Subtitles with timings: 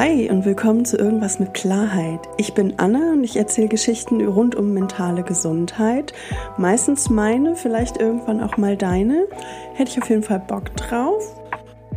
[0.00, 2.20] Hi und willkommen zu Irgendwas mit Klarheit.
[2.36, 6.12] Ich bin Anna und ich erzähle Geschichten rund um mentale Gesundheit.
[6.56, 9.26] Meistens meine, vielleicht irgendwann auch mal deine.
[9.74, 11.34] Hätte ich auf jeden Fall Bock drauf.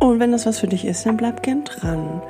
[0.00, 2.20] Und wenn das was für dich ist, dann bleib gern dran.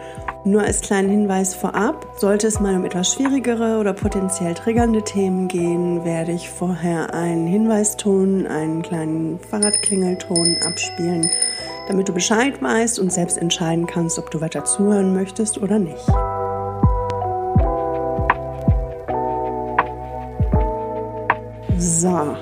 [0.45, 5.49] Nur als kleinen Hinweis vorab, sollte es mal um etwas schwierigere oder potenziell triggernde Themen
[5.49, 11.31] gehen, werde ich vorher einen Hinweiston, einen kleinen Fahrradklingelton abspielen
[11.89, 16.07] damit du Bescheid weißt und selbst entscheiden kannst, ob du weiter zuhören möchtest oder nicht.
[21.79, 22.37] So,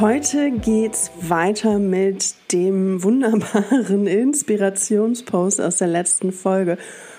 [0.00, 6.78] heute geht's weiter mit dem wunderbaren Inspirationspost aus der letzten Folge.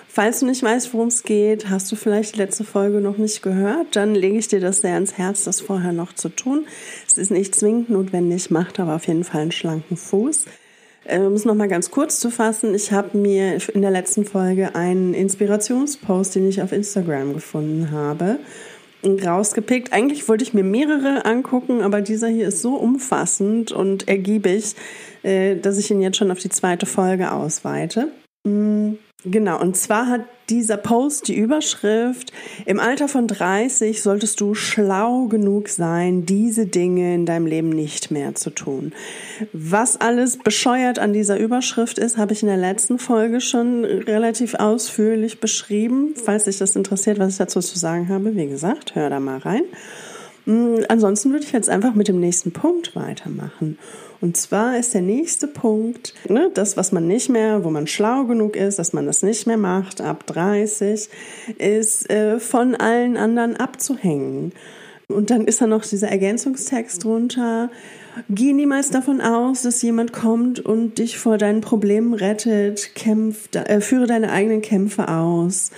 [0.10, 3.42] Falls du nicht weißt, worum es geht, hast du vielleicht die letzte Folge noch nicht
[3.42, 6.68] gehört, dann lege ich dir das sehr ans Herz, das vorher noch zu tun.
[7.08, 10.46] Es ist nicht zwingend notwendig, macht aber auf jeden Fall einen schlanken Fuß.
[11.06, 14.76] Äh, um es nochmal ganz kurz zu fassen, ich habe mir in der letzten Folge
[14.76, 18.40] einen Inspirationspost, den ich auf Instagram gefunden habe,
[19.04, 19.92] rausgepickt.
[19.92, 24.76] Eigentlich wollte ich mir mehrere angucken, aber dieser hier ist so umfassend und ergiebig,
[25.24, 28.10] äh, dass ich ihn jetzt schon auf die zweite Folge ausweite.
[29.26, 32.34] Genau, und zwar hat dieser Post die Überschrift,
[32.66, 38.12] im Alter von 30 solltest du schlau genug sein, diese Dinge in deinem Leben nicht
[38.12, 38.92] mehr zu tun.
[39.54, 44.56] Was alles bescheuert an dieser Überschrift ist, habe ich in der letzten Folge schon relativ
[44.56, 46.16] ausführlich beschrieben.
[46.22, 49.38] Falls dich das interessiert, was ich dazu zu sagen habe, wie gesagt, hör da mal
[49.38, 49.64] rein.
[50.46, 53.78] Mm, ansonsten würde ich jetzt einfach mit dem nächsten Punkt weitermachen.
[54.22, 58.24] Und zwar ist der nächste Punkt, ne, das, was man nicht mehr, wo man schlau
[58.24, 61.10] genug ist, dass man das nicht mehr macht, ab 30,
[61.58, 64.54] ist äh, von allen anderen abzuhängen.
[65.10, 67.70] Und dann ist da noch dieser Ergänzungstext drunter.
[68.30, 72.96] Geh niemals davon aus, dass jemand kommt und dich vor deinen Problemen rettet.
[72.96, 75.72] Kämpf, äh, führe deine eigenen Kämpfe aus.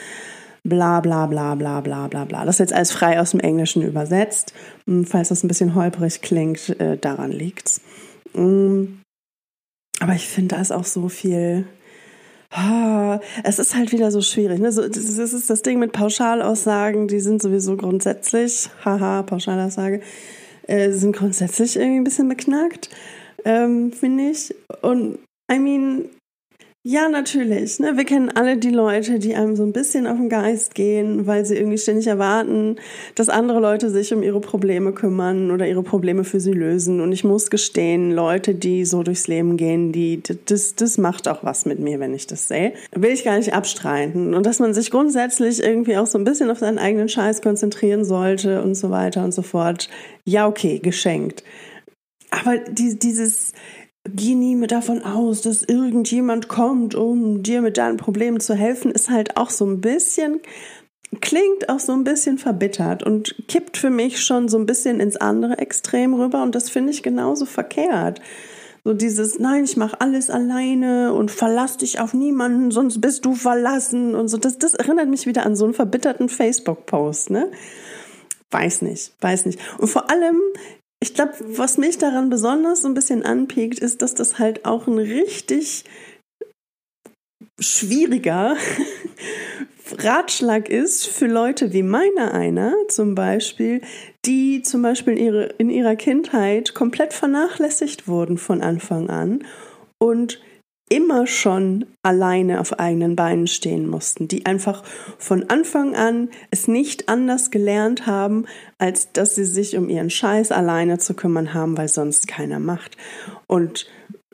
[0.66, 2.44] Bla bla bla bla bla bla bla.
[2.44, 4.54] Das ist jetzt alles frei aus dem Englischen übersetzt.
[4.88, 7.82] Hm, falls das ein bisschen holprig klingt, äh, daran liegt's.
[8.34, 8.86] Mm.
[10.00, 11.66] Aber ich finde, da ist auch so viel.
[12.52, 14.60] Ah, es ist halt wieder so schwierig.
[14.60, 14.70] Ne?
[14.70, 20.02] das ist das Ding mit Pauschalaussagen, die sind sowieso grundsätzlich, haha, Pauschalaussage,
[20.68, 22.90] äh, sind grundsätzlich irgendwie ein bisschen beknackt,
[23.44, 24.56] ähm, finde ich.
[24.82, 25.20] Und
[25.52, 26.06] I mean,
[26.88, 27.80] ja, natürlich.
[27.80, 27.98] Ne?
[27.98, 31.44] Wir kennen alle die Leute, die einem so ein bisschen auf den Geist gehen, weil
[31.44, 32.76] sie irgendwie ständig erwarten,
[33.16, 37.02] dass andere Leute sich um ihre Probleme kümmern oder ihre Probleme für sie lösen.
[37.02, 41.44] Und ich muss gestehen, Leute, die so durchs Leben gehen, die, das, das macht auch
[41.44, 42.74] was mit mir, wenn ich das sehe.
[42.92, 44.36] Will ich gar nicht abstreiten.
[44.36, 48.06] Und dass man sich grundsätzlich irgendwie auch so ein bisschen auf seinen eigenen Scheiß konzentrieren
[48.06, 49.90] sollte und so weiter und so fort.
[50.24, 51.44] Ja, okay, geschenkt.
[52.30, 53.54] Aber die, dieses,
[54.08, 58.92] geh nie mehr davon aus, dass irgendjemand kommt, um dir mit deinen Problemen zu helfen,
[58.92, 60.42] ist halt auch so ein bisschen,
[61.22, 65.18] klingt auch so ein bisschen verbittert und kippt für mich schon so ein bisschen ins
[65.18, 68.22] andere Extrem rüber und das finde ich genauso verkehrt.
[68.84, 73.34] So dieses, nein, ich mache alles alleine und verlass dich auf niemanden, sonst bist du
[73.34, 74.38] verlassen und so.
[74.38, 77.50] Das, das erinnert mich wieder an so einen verbitterten Facebook-Post, ne?
[78.52, 79.60] Weiß nicht, weiß nicht.
[79.80, 80.40] Und vor allem
[81.02, 84.88] ich glaube, was mich daran besonders so ein bisschen anpiekt, ist, dass das halt auch
[84.88, 85.86] ein richtig
[87.60, 88.56] schwieriger
[90.00, 93.82] Ratschlag ist für Leute wie meiner einer zum Beispiel,
[94.26, 99.46] die zum Beispiel in, ihre, in ihrer Kindheit komplett vernachlässigt wurden von Anfang an
[100.00, 100.42] und
[100.90, 104.84] immer schon alleine auf eigenen Beinen stehen mussten, die einfach
[105.18, 108.46] von Anfang an es nicht anders gelernt haben,
[108.78, 112.98] als dass sie sich um ihren Scheiß alleine zu kümmern haben, weil sonst keiner macht.
[113.48, 113.88] Und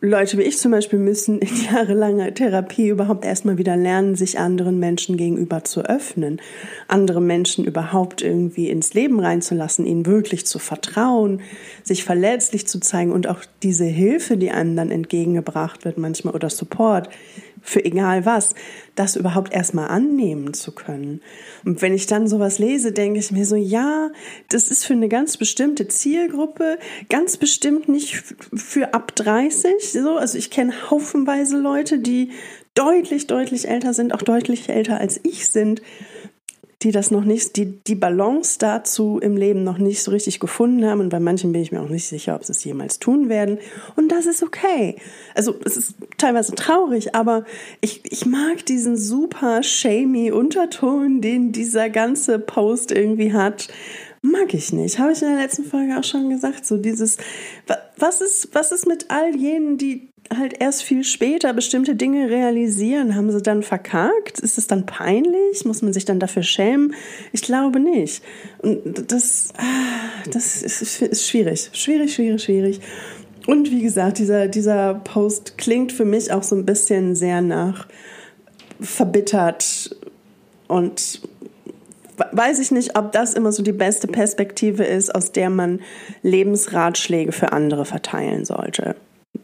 [0.04, 4.80] Leute wie ich zum Beispiel müssen in jahrelanger Therapie überhaupt erstmal wieder lernen, sich anderen
[4.80, 6.42] Menschen gegenüber zu öffnen,
[6.88, 11.42] andere Menschen überhaupt irgendwie ins Leben reinzulassen, ihnen wirklich zu vertrauen,
[11.84, 16.50] sich verletzlich zu zeigen und auch diese Hilfe, die einem dann entgegengebracht wird manchmal oder
[16.50, 17.10] Support,
[17.61, 18.55] für egal was,
[18.96, 21.22] das überhaupt erstmal annehmen zu können.
[21.63, 24.09] Und wenn ich dann sowas lese, denke ich mir so, ja,
[24.49, 26.78] das ist für eine ganz bestimmte Zielgruppe,
[27.09, 28.23] ganz bestimmt nicht
[28.53, 30.17] für ab 30, so.
[30.17, 32.31] Also ich kenne haufenweise Leute, die
[32.73, 35.81] deutlich, deutlich älter sind, auch deutlich älter als ich sind
[36.84, 40.86] die das noch nicht, die die Balance dazu im Leben noch nicht so richtig gefunden
[40.86, 41.00] haben.
[41.00, 43.60] Und bei manchen bin ich mir auch nicht sicher, ob sie es jemals tun werden.
[43.96, 44.96] Und das ist okay.
[45.36, 47.46] Also es ist teilweise traurig, aber
[47.82, 53.68] ich, ich mag diesen super shamey Unterton, den dieser ganze Post irgendwie hat.
[54.24, 55.00] Mag ich nicht.
[55.00, 56.66] Habe ich in der letzten Folge auch schon gesagt.
[56.66, 57.18] So dieses,
[57.98, 63.16] was ist, was ist mit all jenen, die halt erst viel später bestimmte Dinge realisieren?
[63.16, 64.40] Haben sie dann verkackt?
[64.40, 65.66] Ist es dann peinlich?
[65.66, 66.94] Muss man sich dann dafür schämen?
[67.32, 68.23] Ich glaube nicht.
[68.59, 71.70] Und das, ah, das ist, schwierig.
[71.73, 72.82] Schwierig, schwierig, schwierig.
[73.47, 77.88] Und wie gesagt, dieser, dieser Post klingt für mich auch so ein bisschen sehr nach
[78.79, 79.96] verbittert
[80.68, 81.22] und
[82.32, 85.82] weiß ich nicht, ob das immer so die beste Perspektive ist, aus der man
[86.22, 88.96] Lebensratschläge für andere verteilen sollte.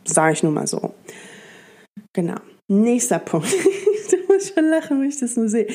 [0.08, 0.94] Sage ich nur mal so.
[2.14, 2.36] Genau.
[2.68, 3.48] Nächster Punkt.
[4.12, 5.68] da muss ich schon lachen, wenn ich das nur sehe.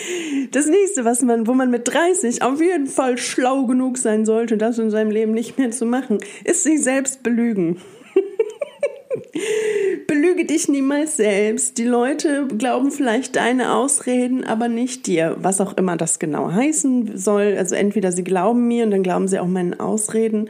[0.50, 4.56] Das nächste, was man, wo man mit 30 auf jeden Fall schlau genug sein sollte,
[4.56, 7.80] das in seinem Leben nicht mehr zu machen, ist sich selbst belügen.
[10.06, 11.78] Belüge dich niemals selbst.
[11.78, 17.16] Die Leute glauben vielleicht deine Ausreden, aber nicht dir, was auch immer das genau heißen
[17.16, 17.54] soll.
[17.56, 20.48] Also entweder sie glauben mir und dann glauben sie auch meinen Ausreden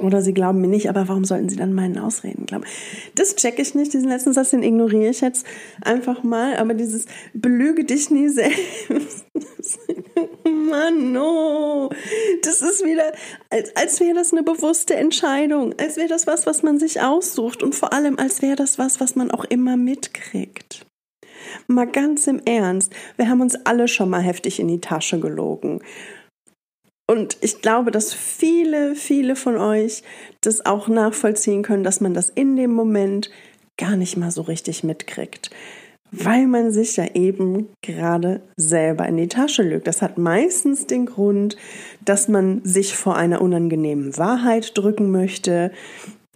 [0.00, 2.64] oder sie glauben mir nicht, aber warum sollten sie dann meinen Ausreden glauben?
[3.14, 5.46] Das checke ich nicht, diesen letzten Satz, den ignoriere ich jetzt
[5.82, 6.56] einfach mal.
[6.56, 9.26] Aber dieses belüge dich nie selbst.
[10.44, 11.90] Mann, no.
[12.42, 13.12] Das ist wieder,
[13.50, 15.74] als, als wäre das eine bewusste Entscheidung.
[15.78, 17.62] Als wäre das was, was man sich aussucht.
[17.62, 20.86] Und vor allem, als wäre das was, was man auch immer mitkriegt.
[21.66, 22.92] Mal ganz im Ernst.
[23.16, 25.80] Wir haben uns alle schon mal heftig in die Tasche gelogen.
[27.10, 30.02] Und ich glaube, dass viele, viele von euch
[30.42, 33.30] das auch nachvollziehen können, dass man das in dem Moment
[33.78, 35.50] gar nicht mal so richtig mitkriegt,
[36.10, 39.86] weil man sich ja eben gerade selber in die Tasche lügt.
[39.86, 41.56] Das hat meistens den Grund,
[42.04, 45.72] dass man sich vor einer unangenehmen Wahrheit drücken möchte,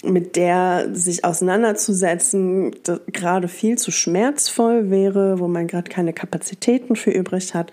[0.02, 2.74] mit der sich auseinanderzusetzen
[3.12, 7.72] gerade viel zu schmerzvoll wäre, wo man gerade keine Kapazitäten für übrig hat,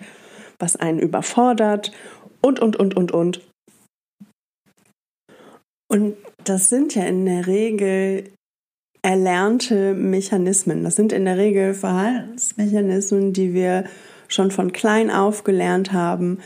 [0.58, 1.92] was einen überfordert
[2.40, 3.40] und, und, und, und, und.
[5.88, 8.30] Und das sind ja in der Regel
[9.02, 10.84] erlernte Mechanismen.
[10.84, 13.84] Das sind in der Regel Verhaltensmechanismen, die wir
[14.28, 16.38] schon von klein auf gelernt haben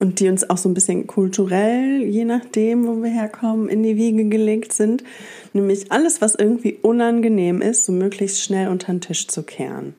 [0.00, 3.96] und die uns auch so ein bisschen kulturell, je nachdem, wo wir herkommen, in die
[3.96, 5.04] Wiege gelegt sind.
[5.52, 9.94] Nämlich alles, was irgendwie unangenehm ist, so möglichst schnell unter den Tisch zu kehren.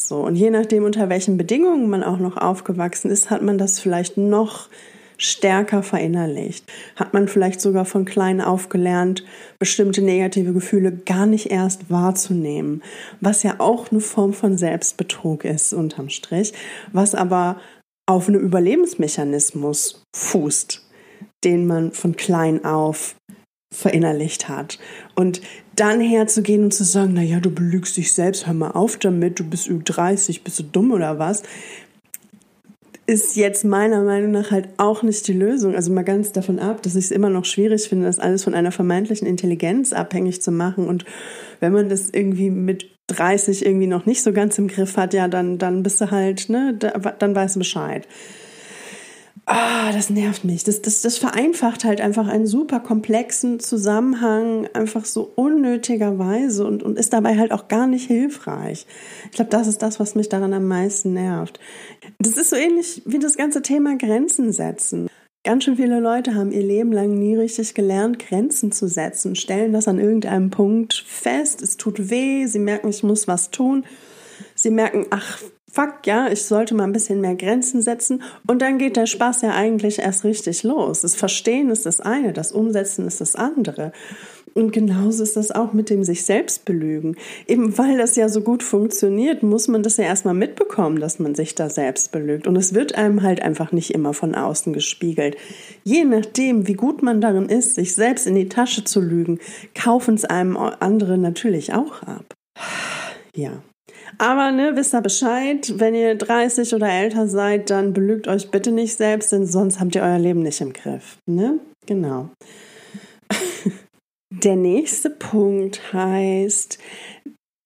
[0.00, 3.80] So, und je nachdem, unter welchen Bedingungen man auch noch aufgewachsen ist, hat man das
[3.80, 4.68] vielleicht noch
[5.16, 6.64] stärker verinnerlicht.
[6.94, 9.24] Hat man vielleicht sogar von klein auf gelernt,
[9.58, 12.84] bestimmte negative Gefühle gar nicht erst wahrzunehmen,
[13.20, 16.52] was ja auch eine Form von Selbstbetrug ist unterm Strich,
[16.92, 17.60] was aber
[18.06, 20.80] auf einem Überlebensmechanismus fußt,
[21.42, 23.16] den man von klein auf
[23.74, 24.78] verinnerlicht hat.
[25.14, 25.42] Und
[25.78, 29.38] dann herzugehen und zu sagen, na ja, du belügst dich selbst, hör mal auf damit,
[29.38, 31.42] du bist über 30, bist du dumm oder was?
[33.06, 35.74] Ist jetzt meiner Meinung nach halt auch nicht die Lösung.
[35.74, 38.52] Also mal ganz davon ab, dass ich es immer noch schwierig finde, das alles von
[38.54, 40.86] einer vermeintlichen Intelligenz abhängig zu machen.
[40.86, 41.06] Und
[41.60, 45.26] wenn man das irgendwie mit 30 irgendwie noch nicht so ganz im Griff hat, ja,
[45.28, 48.06] dann, dann bist du halt, ne, dann weißt du Bescheid.
[49.50, 50.62] Ah, das nervt mich.
[50.64, 56.98] Das, das, das vereinfacht halt einfach einen super komplexen Zusammenhang einfach so unnötigerweise und, und
[56.98, 58.86] ist dabei halt auch gar nicht hilfreich.
[59.24, 61.58] Ich glaube, das ist das, was mich daran am meisten nervt.
[62.18, 65.08] Das ist so ähnlich wie das ganze Thema Grenzen setzen.
[65.44, 69.72] Ganz schön viele Leute haben ihr Leben lang nie richtig gelernt, Grenzen zu setzen, stellen
[69.72, 73.86] das an irgendeinem Punkt fest, es tut weh, sie merken, ich muss was tun.
[74.54, 78.22] Sie merken, ach, fuck, ja, ich sollte mal ein bisschen mehr Grenzen setzen.
[78.46, 81.02] Und dann geht der Spaß ja eigentlich erst richtig los.
[81.02, 83.92] Das Verstehen ist das eine, das Umsetzen ist das andere.
[84.54, 87.16] Und genauso ist das auch mit dem sich selbst belügen.
[87.46, 91.34] Eben weil das ja so gut funktioniert, muss man das ja erstmal mitbekommen, dass man
[91.34, 92.46] sich da selbst belügt.
[92.46, 95.36] Und es wird einem halt einfach nicht immer von außen gespiegelt.
[95.84, 99.38] Je nachdem, wie gut man darin ist, sich selbst in die Tasche zu lügen,
[99.74, 102.34] kaufen es einem andere natürlich auch ab.
[103.36, 103.62] Ja,
[104.16, 108.72] aber ne, wisst ihr Bescheid, wenn ihr 30 oder älter seid, dann belügt euch bitte
[108.72, 111.18] nicht selbst, denn sonst habt ihr euer Leben nicht im Griff.
[111.26, 111.60] Ne?
[111.86, 112.30] Genau.
[114.30, 116.78] Der nächste Punkt heißt,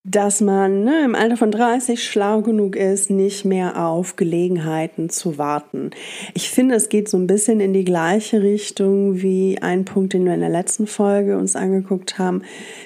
[0.05, 5.37] dass man ne, im Alter von 30 schlau genug ist, nicht mehr auf Gelegenheiten zu
[5.37, 5.91] warten.
[6.33, 10.25] Ich finde, es geht so ein bisschen in die gleiche Richtung wie ein Punkt, den
[10.25, 12.41] wir in der letzten Folge uns angeguckt haben,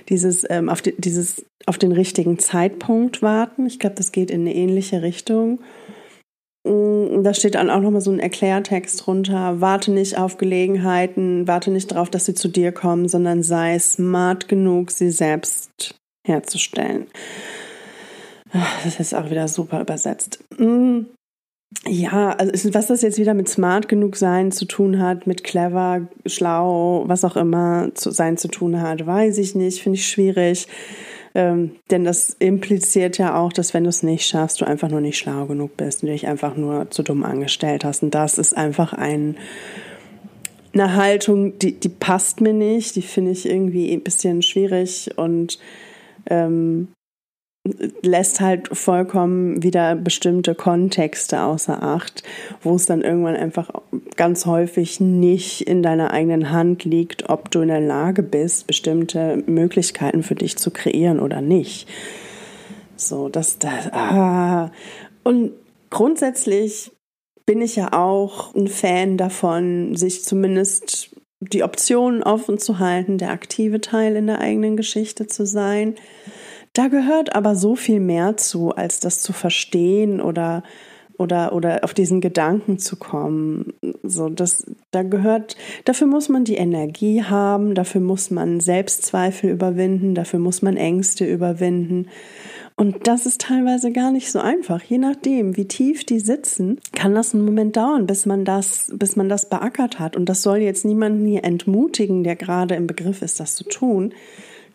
[0.10, 3.66] dieses ähm, auf die, dieses auf den richtigen Zeitpunkt warten.
[3.66, 5.60] Ich glaube, das geht in eine ähnliche Richtung.
[6.66, 9.60] Mm, da steht dann auch nochmal so ein Erklärtext drunter.
[9.60, 14.48] Warte nicht auf Gelegenheiten, warte nicht darauf, dass sie zu dir kommen, sondern sei smart
[14.48, 15.96] genug, sie selbst
[16.28, 17.08] herzustellen.
[18.54, 20.40] Das ist jetzt auch wieder super übersetzt.
[20.58, 21.02] Mm,
[21.86, 26.08] ja, also was das jetzt wieder mit smart genug sein zu tun hat, mit clever,
[26.26, 30.68] schlau, was auch immer zu sein zu tun hat, weiß ich nicht, finde ich schwierig.
[31.36, 35.02] Ähm, denn das impliziert ja auch, dass wenn du es nicht schaffst, du einfach nur
[35.02, 38.02] nicht schlau genug bist und dich einfach nur zu dumm angestellt hast.
[38.02, 39.38] Und das ist einfach ein,
[40.74, 45.60] eine Haltung, die, die passt mir nicht, die finde ich irgendwie ein bisschen schwierig und
[46.30, 46.90] ähm,
[48.02, 52.24] lässt halt vollkommen wieder bestimmte Kontexte außer Acht,
[52.62, 53.70] wo es dann irgendwann einfach
[54.16, 59.44] ganz häufig nicht in deiner eigenen Hand liegt, ob du in der Lage bist, bestimmte
[59.48, 61.88] Möglichkeiten für dich zu kreieren oder nicht.
[62.96, 64.72] So, dass das, ah.
[65.24, 65.52] Und
[65.90, 66.92] grundsätzlich
[67.46, 73.32] bin ich ja auch ein Fan davon, sich zumindest die Optionen offen zu halten, der
[73.32, 75.96] aktive Teil in der eigenen Geschichte zu sein.
[76.74, 80.64] Da gehört aber so viel mehr zu, als das zu verstehen oder
[81.18, 83.74] oder oder auf diesen Gedanken zu kommen.
[84.04, 90.16] So, das da gehört, dafür muss man die Energie haben, dafür muss man Selbstzweifel überwinden,
[90.16, 92.08] dafür muss man Ängste überwinden.
[92.80, 94.84] Und das ist teilweise gar nicht so einfach.
[94.84, 99.16] Je nachdem, wie tief die sitzen, kann das einen Moment dauern, bis man das, bis
[99.16, 100.16] man das beackert hat.
[100.16, 104.14] Und das soll jetzt niemanden hier entmutigen, der gerade im Begriff ist, das zu tun.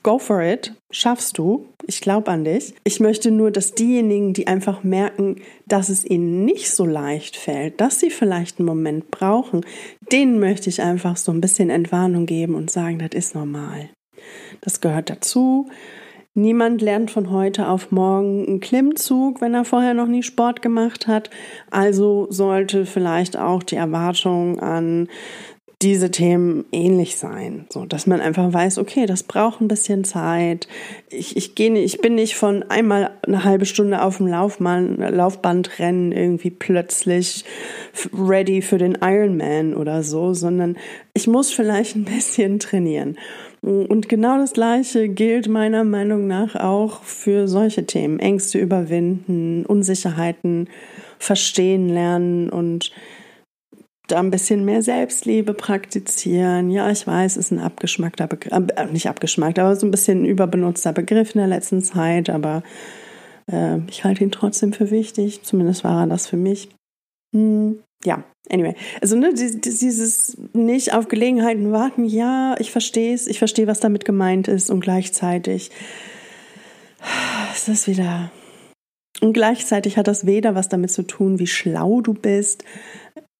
[0.02, 1.66] Go for it, schaffst du.
[1.86, 2.74] Ich glaube an dich.
[2.82, 5.36] Ich möchte nur, dass diejenigen, die einfach merken,
[5.68, 9.64] dass es ihnen nicht so leicht fällt, dass sie vielleicht einen Moment brauchen,
[10.10, 13.90] denen möchte ich einfach so ein bisschen Entwarnung geben und sagen, das ist normal.
[14.60, 15.68] Das gehört dazu.
[16.34, 21.06] Niemand lernt von heute auf morgen einen Klimmzug, wenn er vorher noch nie Sport gemacht
[21.06, 21.28] hat.
[21.70, 25.08] Also sollte vielleicht auch die Erwartung an
[25.82, 30.68] diese Themen ähnlich sein, so dass man einfach weiß, okay, das braucht ein bisschen Zeit.
[31.10, 35.80] Ich, ich gehe, ich bin nicht von einmal eine halbe Stunde auf dem Laufband, Laufband
[35.80, 37.44] rennen irgendwie plötzlich
[38.16, 40.76] ready für den Ironman oder so, sondern
[41.14, 43.18] ich muss vielleicht ein bisschen trainieren.
[43.62, 48.18] Und genau das Gleiche gilt meiner Meinung nach auch für solche Themen.
[48.18, 50.68] Ängste überwinden, Unsicherheiten
[51.20, 52.90] verstehen lernen und
[54.08, 56.70] da ein bisschen mehr Selbstliebe praktizieren.
[56.70, 60.92] Ja, ich weiß, ist ein abgeschmackter Begriff, äh, nicht abgeschmackt, aber so ein bisschen überbenutzter
[60.92, 62.64] Begriff in der letzten Zeit, aber
[63.50, 65.44] äh, ich halte ihn trotzdem für wichtig.
[65.44, 66.68] Zumindest war er das für mich.
[67.32, 68.74] Hm, ja, anyway.
[69.00, 74.04] Also, ne, dieses nicht auf Gelegenheiten warten, ja, ich verstehe es, ich verstehe, was damit
[74.04, 75.70] gemeint ist und gleichzeitig
[77.54, 78.30] ist das wieder.
[79.20, 82.64] Und gleichzeitig hat das weder was damit zu tun, wie schlau du bist,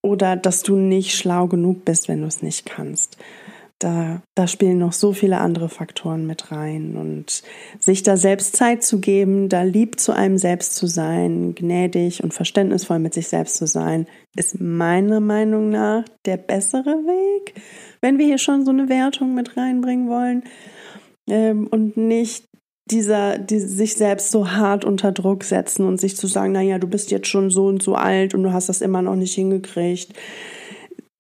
[0.02, 3.16] oder dass du nicht schlau genug bist, wenn du es nicht kannst.
[3.82, 7.42] Da, da spielen noch so viele andere Faktoren mit rein und
[7.80, 12.32] sich da selbst Zeit zu geben, da lieb zu einem selbst zu sein, gnädig und
[12.32, 17.54] verständnisvoll mit sich selbst zu sein, ist meiner Meinung nach der bessere Weg,
[18.00, 20.44] wenn wir hier schon so eine Wertung mit reinbringen wollen
[21.28, 22.44] ähm, und nicht
[22.90, 26.86] dieser, die sich selbst so hart unter Druck setzen und sich zu sagen, naja, du
[26.86, 30.12] bist jetzt schon so und so alt und du hast das immer noch nicht hingekriegt.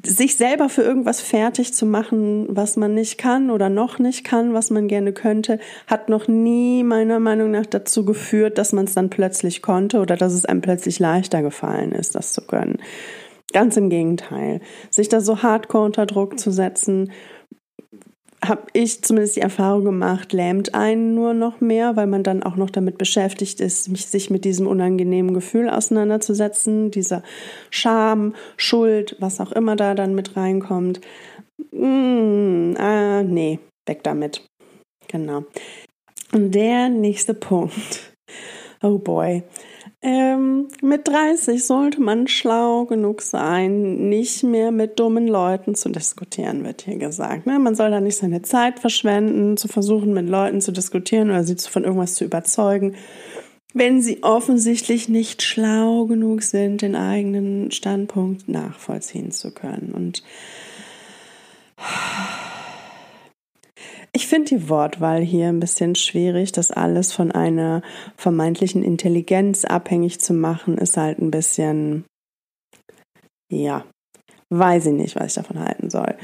[0.04, 4.52] Sich selber für irgendwas fertig zu machen, was man nicht kann oder noch nicht kann,
[4.52, 8.94] was man gerne könnte, hat noch nie meiner Meinung nach dazu geführt, dass man es
[8.94, 12.78] dann plötzlich konnte oder dass es einem plötzlich leichter gefallen ist, das zu können.
[13.52, 14.60] Ganz im Gegenteil.
[14.90, 17.12] Sich da so hardcore unter Druck zu setzen
[18.44, 22.56] habe ich zumindest die Erfahrung gemacht, lähmt einen nur noch mehr, weil man dann auch
[22.56, 27.22] noch damit beschäftigt ist, sich mit diesem unangenehmen Gefühl auseinanderzusetzen, dieser
[27.70, 31.00] Scham, Schuld, was auch immer da dann mit reinkommt.
[31.70, 34.44] Mm, ah, nee, weg damit.
[35.06, 35.44] Genau.
[36.32, 38.14] Und der nächste Punkt.
[38.82, 39.44] Oh boy.
[40.04, 46.64] Ähm, mit 30 sollte man schlau genug sein, nicht mehr mit dummen Leuten zu diskutieren,
[46.64, 47.46] wird hier gesagt.
[47.46, 47.60] Ne?
[47.60, 51.54] Man soll da nicht seine Zeit verschwenden, zu versuchen, mit Leuten zu diskutieren oder sie
[51.56, 52.96] von irgendwas zu überzeugen,
[53.74, 59.92] wenn sie offensichtlich nicht schlau genug sind, den eigenen Standpunkt nachvollziehen zu können.
[59.94, 60.24] Und
[64.22, 66.52] ich finde die Wortwahl hier ein bisschen schwierig.
[66.52, 67.82] Das alles von einer
[68.16, 72.04] vermeintlichen Intelligenz abhängig zu machen, ist halt ein bisschen,
[73.50, 73.84] ja,
[74.50, 76.14] weiß ich nicht, was ich davon halten soll.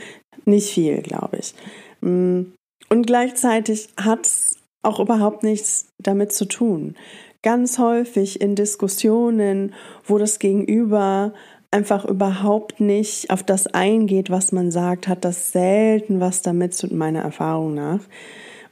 [0.44, 1.54] Nicht viel, glaube ich.
[2.00, 2.52] Mm.
[2.88, 6.94] Und gleichzeitig hat es auch überhaupt nichts damit zu tun.
[7.42, 9.74] Ganz häufig in Diskussionen,
[10.04, 11.34] wo das Gegenüber
[11.70, 16.92] einfach überhaupt nicht auf das eingeht, was man sagt, hat das selten was damit zu
[16.94, 18.00] meiner Erfahrung nach.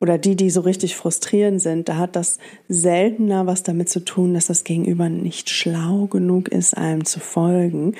[0.00, 2.38] oder die, die so richtig frustrierend sind, da hat das
[2.69, 7.95] seltener was damit zu tun, dass das Gegenüber nicht schlau genug ist, einem zu folgen,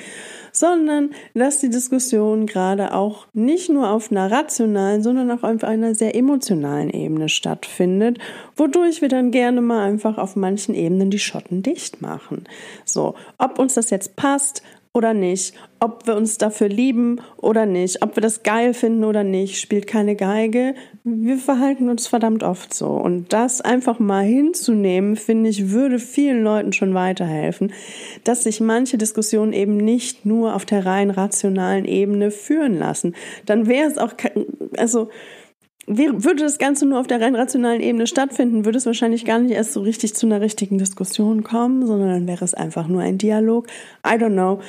[0.51, 5.95] sondern dass die Diskussion gerade auch nicht nur auf einer rationalen, sondern auch auf einer
[5.95, 8.19] sehr emotionalen Ebene stattfindet,
[8.55, 12.43] wodurch wir dann gerne mal einfach auf manchen Ebenen die Schotten dicht machen.
[12.85, 14.61] So, ob uns das jetzt passt
[14.97, 19.23] oder nicht, ob wir uns dafür lieben oder nicht, ob wir das geil finden oder
[19.23, 20.73] nicht, spielt keine Geige.
[21.03, 22.87] Wir verhalten uns verdammt oft so.
[22.87, 27.71] Und das einfach mal hinzunehmen, finde ich, würde vielen Leuten schon weiterhelfen,
[28.23, 33.15] dass sich manche Diskussionen eben nicht nur auf der rein rationalen Ebene führen lassen.
[33.45, 34.13] Dann wäre es auch,
[34.77, 35.09] also,
[35.87, 39.53] würde das Ganze nur auf der rein rationalen Ebene stattfinden, würde es wahrscheinlich gar nicht
[39.53, 43.17] erst so richtig zu einer richtigen Diskussion kommen, sondern dann wäre es einfach nur ein
[43.17, 43.67] Dialog.
[44.05, 44.59] I don't know.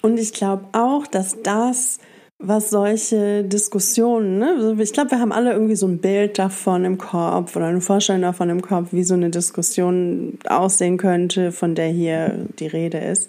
[0.00, 1.98] Und ich glaube auch, dass das,
[2.38, 6.98] was solche Diskussionen, ne, ich glaube, wir haben alle irgendwie so ein Bild davon im
[6.98, 11.88] Kopf oder eine Vorstellung davon im Kopf, wie so eine Diskussion aussehen könnte, von der
[11.88, 13.28] hier die Rede ist.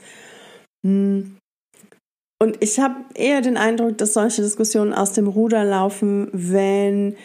[0.85, 1.38] Hm.
[2.41, 7.15] Und ich habe eher den Eindruck, dass solche Diskussionen aus dem Ruder laufen, wenn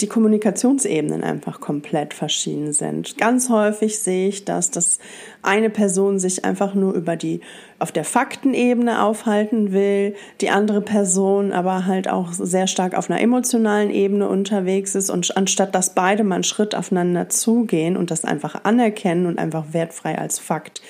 [0.00, 3.16] die Kommunikationsebenen einfach komplett verschieden sind.
[3.16, 4.98] Ganz häufig sehe ich das, dass
[5.42, 7.40] eine Person sich einfach nur über die
[7.78, 13.20] auf der Faktenebene aufhalten will, die andere Person aber halt auch sehr stark auf einer
[13.20, 18.24] emotionalen Ebene unterwegs ist und anstatt dass beide mal einen Schritt aufeinander zugehen und das
[18.24, 20.82] einfach anerkennen und einfach wertfrei als Fakt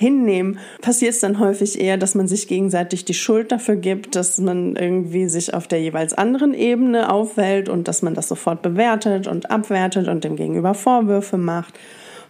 [0.00, 4.38] hinnehmen, passiert es dann häufig eher, dass man sich gegenseitig die Schuld dafür gibt, dass
[4.38, 9.26] man irgendwie sich auf der jeweils anderen Ebene aufwählt und dass man das sofort bewertet
[9.26, 11.74] und abwertet und dem Gegenüber Vorwürfe macht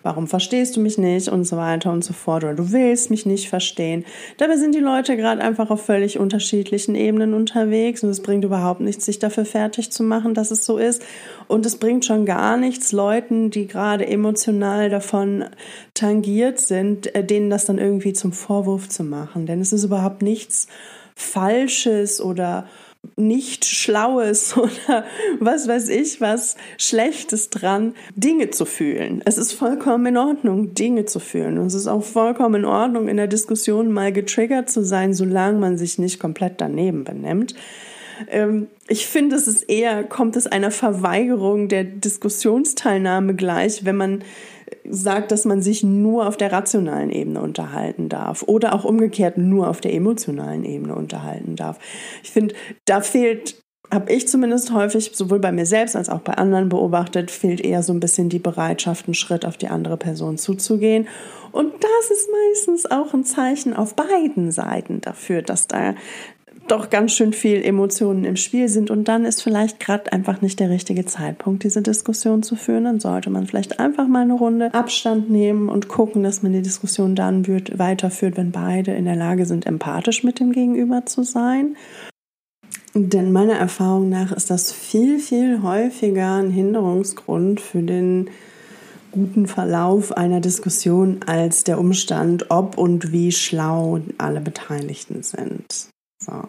[0.02, 3.26] warum verstehst du mich nicht und so weiter und so fort oder du willst mich
[3.26, 4.04] nicht verstehen.
[4.38, 8.80] Dabei sind die Leute gerade einfach auf völlig unterschiedlichen Ebenen unterwegs und es bringt überhaupt
[8.80, 11.02] nichts, sich dafür fertig zu machen, dass es so ist.
[11.48, 15.44] Und es bringt schon gar nichts Leuten, die gerade emotional davon
[15.94, 19.46] tangiert sind, äh, denen das dann irgendwie zum Vorwurf zu machen.
[19.46, 20.66] Denn es ist überhaupt nichts
[21.14, 22.66] Falsches oder
[23.16, 25.04] nicht Schlaues oder
[25.38, 29.22] was weiß ich was Schlechtes dran, Dinge zu fühlen.
[29.24, 31.58] Es ist vollkommen in Ordnung, Dinge zu fühlen.
[31.58, 35.58] Und es ist auch vollkommen in Ordnung, in der Diskussion mal getriggert zu sein, solange
[35.58, 37.54] man sich nicht komplett daneben benimmt.
[38.28, 44.24] Ähm, ich finde, es ist eher, kommt es einer Verweigerung der Diskussionsteilnahme gleich, wenn man
[44.88, 49.68] sagt, dass man sich nur auf der rationalen Ebene unterhalten darf oder auch umgekehrt nur
[49.68, 51.78] auf der emotionalen Ebene unterhalten darf.
[52.22, 52.54] Ich finde,
[52.84, 53.56] da fehlt
[53.92, 57.82] habe ich zumindest häufig, sowohl bei mir selbst als auch bei anderen beobachtet, fehlt eher
[57.82, 61.08] so ein bisschen die Bereitschaft, einen Schritt auf die andere Person zuzugehen.
[61.50, 65.94] Und das ist meistens auch ein Zeichen auf beiden Seiten dafür, dass da
[66.68, 70.60] doch ganz schön viel Emotionen im Spiel sind und dann ist vielleicht gerade einfach nicht
[70.60, 72.84] der richtige Zeitpunkt, diese Diskussion zu führen.
[72.84, 76.62] Dann sollte man vielleicht einfach mal eine Runde Abstand nehmen und gucken, dass man die
[76.62, 81.76] Diskussion dann weiterführt, wenn beide in der Lage sind, empathisch mit dem Gegenüber zu sein.
[82.94, 88.30] Denn meiner Erfahrung nach ist das viel, viel häufiger ein Hinderungsgrund für den
[89.12, 95.90] guten Verlauf einer Diskussion als der Umstand, ob und wie schlau alle Beteiligten sind.
[96.24, 96.42] So.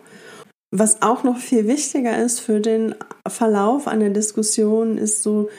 [0.74, 2.96] Was auch noch viel wichtiger ist für den
[3.28, 5.50] Verlauf einer Diskussion, ist so,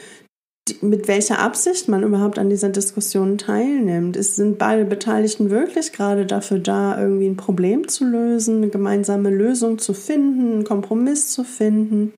[0.81, 4.16] mit welcher Absicht man überhaupt an dieser Diskussion teilnimmt.
[4.16, 9.29] Es sind beide Beteiligten wirklich gerade dafür da, irgendwie ein Problem zu lösen, eine gemeinsame
[9.29, 12.14] Lösung zu finden, einen Kompromiss zu finden.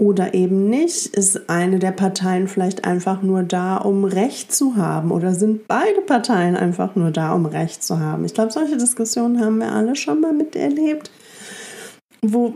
[0.00, 5.10] Oder eben nicht, ist eine der Parteien vielleicht einfach nur da, um Recht zu haben?
[5.10, 8.24] Oder sind beide Parteien einfach nur da, um Recht zu haben?
[8.24, 11.10] Ich glaube, solche Diskussionen haben wir alle schon mal miterlebt
[12.22, 12.54] wo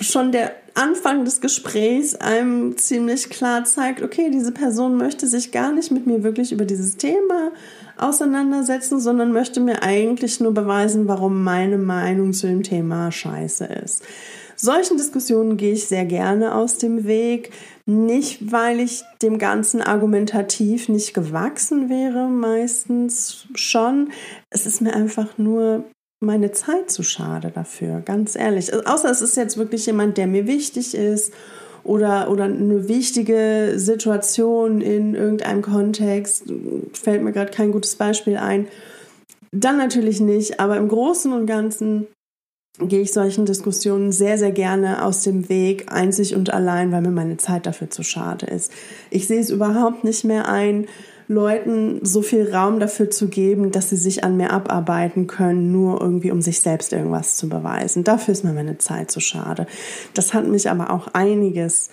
[0.00, 5.72] schon der Anfang des Gesprächs einem ziemlich klar zeigt, okay, diese Person möchte sich gar
[5.72, 7.52] nicht mit mir wirklich über dieses Thema
[7.96, 14.02] auseinandersetzen, sondern möchte mir eigentlich nur beweisen, warum meine Meinung zu dem Thema scheiße ist.
[14.56, 17.50] Solchen Diskussionen gehe ich sehr gerne aus dem Weg.
[17.86, 24.10] Nicht, weil ich dem Ganzen argumentativ nicht gewachsen wäre, meistens schon.
[24.50, 25.84] Es ist mir einfach nur
[26.24, 28.72] meine Zeit zu schade dafür, ganz ehrlich.
[28.72, 31.32] Also, außer es ist jetzt wirklich jemand, der mir wichtig ist
[31.84, 36.44] oder, oder eine wichtige Situation in irgendeinem Kontext,
[36.92, 38.66] fällt mir gerade kein gutes Beispiel ein.
[39.52, 42.08] Dann natürlich nicht, aber im Großen und Ganzen
[42.80, 47.10] gehe ich solchen Diskussionen sehr, sehr gerne aus dem Weg, einzig und allein, weil mir
[47.10, 48.72] meine Zeit dafür zu schade ist.
[49.10, 50.88] Ich sehe es überhaupt nicht mehr ein,
[51.28, 56.00] Leuten so viel Raum dafür zu geben, dass sie sich an mir abarbeiten können, nur
[56.00, 58.04] irgendwie um sich selbst irgendwas zu beweisen.
[58.04, 59.66] Dafür ist mir meine Zeit zu schade.
[60.14, 61.90] Das hat mich aber auch einiges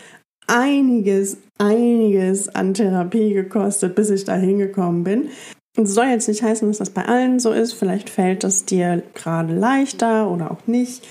[0.48, 5.30] einiges, einiges an Therapie gekostet, bis ich da hingekommen bin.
[5.78, 7.72] Es soll jetzt nicht heißen, dass das bei allen so ist.
[7.74, 11.08] Vielleicht fällt es dir gerade leichter oder auch nicht.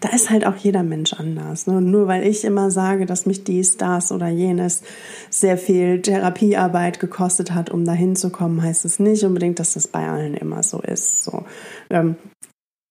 [0.00, 1.66] Da ist halt auch jeder Mensch anders.
[1.66, 1.80] Ne?
[1.80, 4.82] Nur weil ich immer sage, dass mich dies, das oder jenes
[5.30, 10.06] sehr viel Therapiearbeit gekostet hat, um da hinzukommen, heißt es nicht unbedingt, dass das bei
[10.06, 11.24] allen immer so ist.
[11.24, 11.44] So,
[11.88, 12.16] ähm,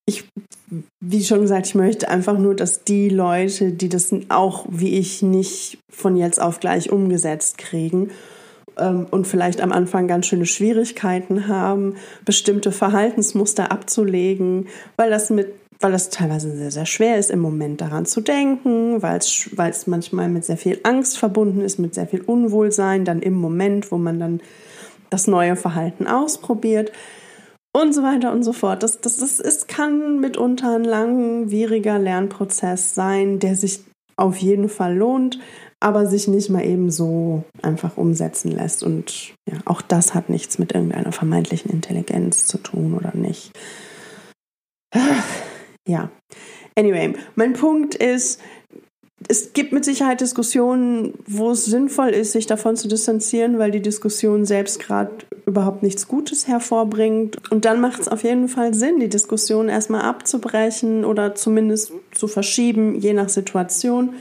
[0.07, 0.27] ich,
[0.99, 5.21] wie schon gesagt, ich möchte einfach nur, dass die Leute, die das auch wie ich
[5.21, 8.09] nicht von jetzt auf gleich umgesetzt kriegen,
[8.77, 15.53] ähm, und vielleicht am Anfang ganz schöne Schwierigkeiten haben, bestimmte Verhaltensmuster abzulegen, weil das mit
[15.81, 20.29] weil das teilweise sehr, sehr schwer ist, im Moment daran zu denken, weil es, manchmal
[20.29, 24.19] mit sehr viel Angst verbunden ist, mit sehr viel Unwohlsein, dann im Moment, wo man
[24.19, 24.41] dann
[25.09, 26.91] das neue Verhalten ausprobiert
[27.73, 28.83] und so weiter und so fort.
[28.83, 33.83] Das, das, das ist, kann mitunter ein langwieriger Lernprozess sein, der sich
[34.17, 35.39] auf jeden Fall lohnt,
[35.81, 38.83] aber sich nicht mal eben so einfach umsetzen lässt.
[38.83, 43.51] Und ja, auch das hat nichts mit irgendeiner vermeintlichen Intelligenz zu tun oder nicht.
[45.87, 46.09] Ja.
[46.77, 48.39] Anyway, mein Punkt ist,
[49.27, 53.81] es gibt mit Sicherheit Diskussionen, wo es sinnvoll ist, sich davon zu distanzieren, weil die
[53.81, 55.11] Diskussion selbst gerade
[55.45, 57.51] überhaupt nichts Gutes hervorbringt.
[57.51, 62.27] Und dann macht es auf jeden Fall Sinn, die Diskussion erstmal abzubrechen oder zumindest zu
[62.27, 64.13] verschieben, je nach Situation.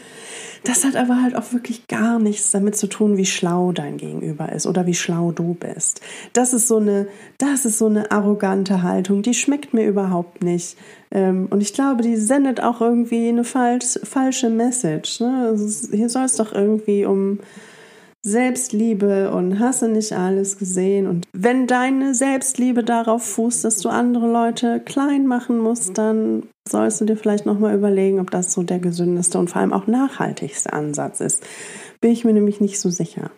[0.64, 4.52] Das hat aber halt auch wirklich gar nichts damit zu tun, wie schlau dein Gegenüber
[4.52, 6.00] ist oder wie schlau du bist.
[6.32, 7.06] Das ist so eine,
[7.38, 10.76] das ist so eine arrogante Haltung, die schmeckt mir überhaupt nicht.
[11.10, 15.20] Ähm, und ich glaube, die sendet auch irgendwie eine falsch, falsche Message.
[15.20, 15.48] Ne?
[15.48, 17.38] Also hier soll es doch irgendwie um
[18.22, 21.06] Selbstliebe und hasse nicht alles gesehen.
[21.06, 27.00] Und wenn deine Selbstliebe darauf fußt, dass du andere Leute klein machen musst, dann sollst
[27.00, 30.72] du dir vielleicht nochmal überlegen, ob das so der gesündeste und vor allem auch nachhaltigste
[30.72, 31.42] Ansatz ist.
[32.00, 33.30] Bin ich mir nämlich nicht so sicher.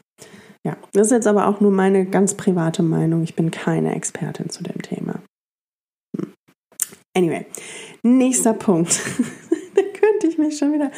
[0.65, 3.23] Ja, das ist jetzt aber auch nur meine ganz private Meinung.
[3.23, 5.23] Ich bin keine Expertin zu dem Thema.
[6.17, 6.33] Hm.
[7.17, 7.47] Anyway,
[8.03, 9.01] nächster Punkt.
[10.43, 10.91] mich schon wieder.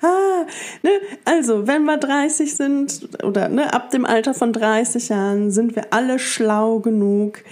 [0.00, 0.46] Ah,
[0.82, 0.90] ne?
[1.24, 5.92] Also, wenn wir 30 sind oder ne, ab dem Alter von 30 Jahren sind wir
[5.92, 7.42] alle schlau genug,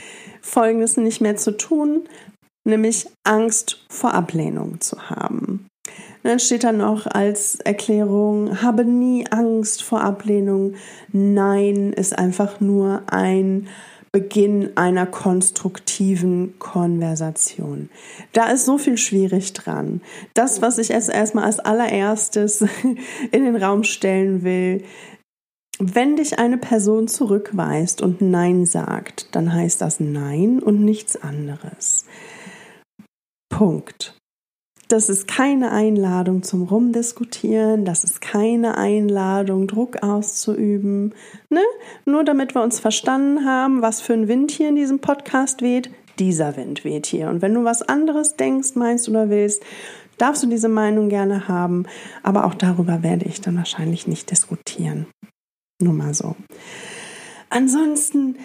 [0.40, 2.08] Folgendes nicht mehr zu tun,
[2.64, 5.66] nämlich Angst vor Ablehnung zu haben.
[6.22, 10.74] Dann steht da noch als Erklärung, habe nie Angst vor Ablehnung.
[11.12, 13.68] Nein ist einfach nur ein
[14.12, 17.90] Beginn einer konstruktiven Konversation.
[18.32, 20.00] Da ist so viel schwierig dran.
[20.34, 22.62] Das, was ich erstmal als allererstes
[23.30, 24.82] in den Raum stellen will,
[25.78, 32.04] wenn dich eine Person zurückweist und Nein sagt, dann heißt das Nein und nichts anderes.
[33.48, 34.19] Punkt.
[34.90, 41.14] Das ist keine Einladung zum Rumdiskutieren, das ist keine Einladung, Druck auszuüben.
[41.48, 41.60] Ne?
[42.06, 45.90] Nur damit wir uns verstanden haben, was für ein Wind hier in diesem Podcast weht,
[46.18, 47.28] dieser Wind weht hier.
[47.28, 49.62] Und wenn du was anderes denkst, meinst oder willst,
[50.18, 51.86] darfst du diese Meinung gerne haben,
[52.24, 55.06] aber auch darüber werde ich dann wahrscheinlich nicht diskutieren.
[55.80, 56.34] Nur mal so.
[57.50, 58.36] Ansonsten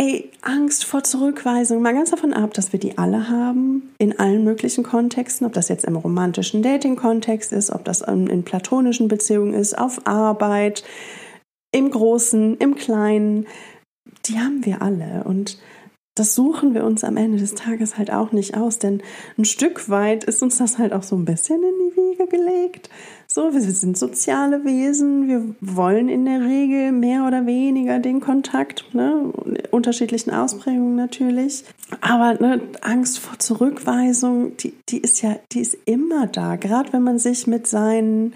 [0.00, 4.44] Ey, Angst vor Zurückweisung, mal ganz davon ab, dass wir die alle haben, in allen
[4.44, 9.76] möglichen Kontexten, ob das jetzt im romantischen Dating-Kontext ist, ob das in platonischen Beziehungen ist,
[9.76, 10.84] auf Arbeit,
[11.72, 13.48] im Großen, im Kleinen,
[14.26, 15.24] die haben wir alle.
[15.24, 15.58] Und
[16.18, 19.02] das suchen wir uns am Ende des Tages halt auch nicht aus, denn
[19.36, 22.90] ein Stück weit ist uns das halt auch so ein bisschen in die Wiege gelegt.
[23.26, 28.86] So, wir sind soziale Wesen, wir wollen in der Regel mehr oder weniger den Kontakt,
[28.94, 29.32] ne?
[29.70, 31.64] unterschiedlichen Ausprägungen natürlich.
[32.00, 37.02] Aber ne, Angst vor Zurückweisung, die, die ist ja, die ist immer da, gerade wenn
[37.02, 38.34] man sich mit seinen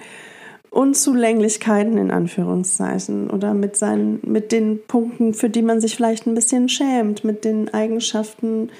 [0.73, 6.35] Unzulänglichkeiten in Anführungszeichen oder mit seinen, mit den Punkten, für die man sich vielleicht ein
[6.35, 8.71] bisschen schämt, mit den Eigenschaften,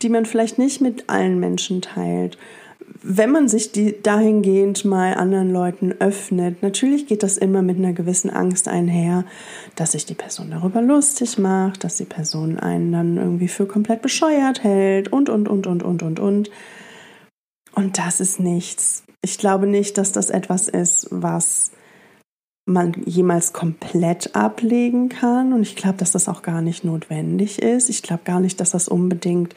[0.00, 2.38] die man vielleicht nicht mit allen Menschen teilt.
[3.02, 7.94] Wenn man sich die dahingehend mal anderen Leuten öffnet, natürlich geht das immer mit einer
[7.94, 9.24] gewissen Angst einher,
[9.74, 14.02] dass sich die Person darüber lustig macht, dass die Person einen dann irgendwie für komplett
[14.02, 16.50] bescheuert hält und, und, und, und, und, und, und.
[17.74, 21.70] Und das ist nichts, ich glaube nicht, dass das etwas ist, was
[22.66, 25.52] man jemals komplett ablegen kann.
[25.52, 27.90] Und ich glaube, dass das auch gar nicht notwendig ist.
[27.90, 29.54] Ich glaube gar nicht, dass das unbedingt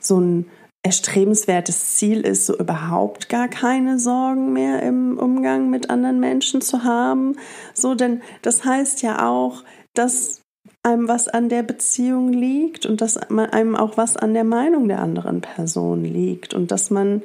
[0.00, 0.46] so ein
[0.82, 6.84] erstrebenswertes Ziel ist, so überhaupt gar keine Sorgen mehr im Umgang mit anderen Menschen zu
[6.84, 7.36] haben.
[7.74, 10.42] So, denn das heißt ja auch, dass
[10.84, 15.00] einem was an der Beziehung liegt und dass einem auch was an der Meinung der
[15.00, 17.22] anderen Person liegt und dass man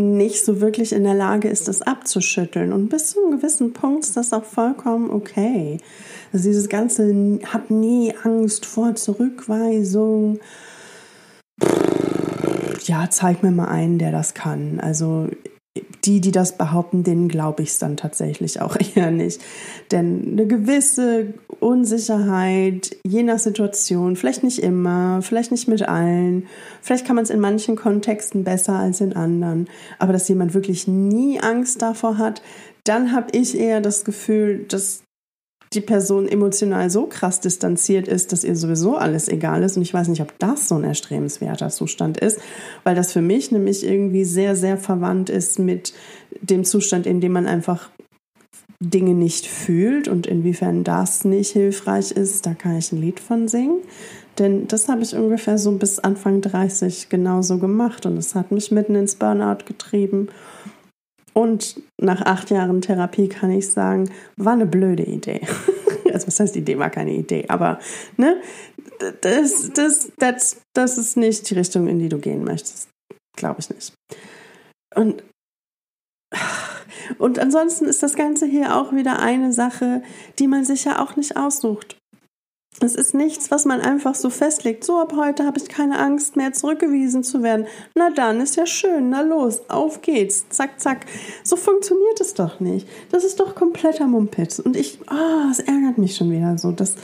[0.00, 2.72] nicht so wirklich in der Lage ist, das abzuschütteln.
[2.72, 5.78] Und bis zu einem gewissen Punkt ist das auch vollkommen okay.
[6.32, 10.40] Also dieses ganze, hab nie Angst vor Zurückweisung.
[12.84, 14.80] Ja, zeig mir mal einen, der das kann.
[14.80, 15.28] Also
[16.04, 19.40] die, die das behaupten, denen glaube ich es dann tatsächlich auch eher nicht.
[19.90, 26.46] Denn eine gewisse Unsicherheit, je nach Situation, vielleicht nicht immer, vielleicht nicht mit allen,
[26.82, 30.88] vielleicht kann man es in manchen Kontexten besser als in anderen, aber dass jemand wirklich
[30.88, 32.42] nie Angst davor hat,
[32.84, 35.02] dann habe ich eher das Gefühl, dass
[35.72, 39.76] die Person emotional so krass distanziert ist, dass ihr sowieso alles egal ist.
[39.76, 42.40] Und ich weiß nicht, ob das so ein erstrebenswerter Zustand ist,
[42.82, 45.94] weil das für mich nämlich irgendwie sehr, sehr verwandt ist mit
[46.40, 47.88] dem Zustand, in dem man einfach
[48.80, 53.46] Dinge nicht fühlt und inwiefern das nicht hilfreich ist, da kann ich ein Lied von
[53.46, 53.78] singen.
[54.38, 58.70] Denn das habe ich ungefähr so bis Anfang 30 genauso gemacht und es hat mich
[58.70, 60.28] mitten ins Burnout getrieben.
[61.32, 65.40] Und nach acht Jahren Therapie kann ich sagen, war eine blöde Idee.
[66.12, 67.78] Also was heißt, Idee war keine Idee, aber
[68.16, 68.40] ne,
[69.20, 72.88] das, das, das, das ist nicht die Richtung, in die du gehen möchtest.
[73.36, 73.94] Glaube ich nicht.
[74.96, 75.22] Und,
[77.18, 80.02] und ansonsten ist das Ganze hier auch wieder eine Sache,
[80.40, 81.96] die man sich ja auch nicht aussucht.
[82.82, 84.84] Es ist nichts, was man einfach so festlegt.
[84.84, 87.66] So, ab heute habe ich keine Angst mehr, zurückgewiesen zu werden.
[87.94, 89.10] Na dann, ist ja schön.
[89.10, 90.48] Na los, auf geht's.
[90.48, 91.04] Zack, zack.
[91.44, 92.88] So funktioniert es doch nicht.
[93.12, 94.58] Das ist doch kompletter Mumpitz.
[94.58, 96.72] Und ich, ah, oh, es ärgert mich schon wieder so.
[96.72, 96.94] Das,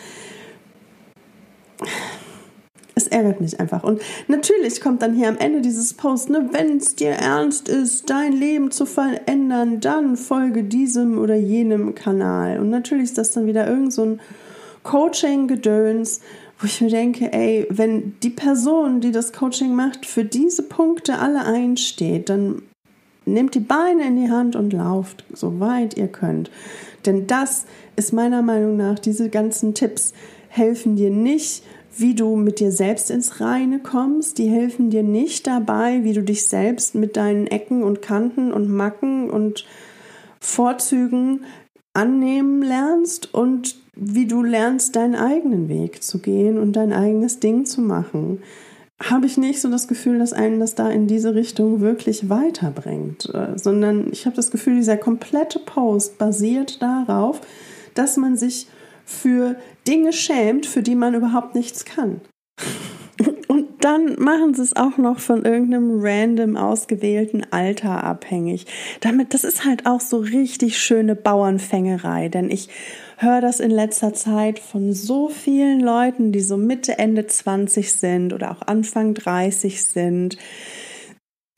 [2.94, 3.84] es ärgert mich einfach.
[3.84, 8.08] Und natürlich kommt dann hier am Ende dieses Post, ne, wenn es dir ernst ist,
[8.08, 12.60] dein Leben zu verändern, dann folge diesem oder jenem Kanal.
[12.60, 14.20] Und natürlich ist das dann wieder irgend so ein
[14.86, 16.20] Coaching-Gedöns,
[16.58, 21.18] wo ich mir denke, ey, wenn die Person, die das Coaching macht, für diese Punkte
[21.18, 22.62] alle einsteht, dann
[23.24, 26.50] nehmt die Beine in die Hand und lauft, so weit ihr könnt.
[27.04, 30.12] Denn das ist meiner Meinung nach, diese ganzen Tipps
[30.48, 31.64] helfen dir nicht,
[31.98, 34.38] wie du mit dir selbst ins Reine kommst.
[34.38, 38.70] Die helfen dir nicht dabei, wie du dich selbst mit deinen Ecken und Kanten und
[38.70, 39.66] Macken und
[40.40, 41.44] Vorzügen
[41.92, 47.64] annehmen lernst und wie du lernst, deinen eigenen Weg zu gehen und dein eigenes Ding
[47.64, 48.42] zu machen,
[49.02, 53.28] habe ich nicht so das Gefühl, dass einen das da in diese Richtung wirklich weiterbringt,
[53.34, 57.40] äh, sondern ich habe das Gefühl, dieser komplette Post basiert darauf,
[57.94, 58.68] dass man sich
[59.04, 59.56] für
[59.86, 62.20] Dinge schämt, für die man überhaupt nichts kann.
[63.48, 68.66] Und dann machen sie es auch noch von irgendeinem random ausgewählten Alter abhängig.
[69.00, 72.68] Damit, das ist halt auch so richtig schöne Bauernfängerei, denn ich
[73.18, 78.32] höre das in letzter Zeit von so vielen Leuten, die so Mitte, Ende 20 sind
[78.32, 80.36] oder auch Anfang 30 sind,